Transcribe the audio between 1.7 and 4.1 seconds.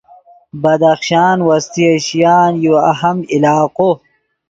ایشیان یو اہم علاقو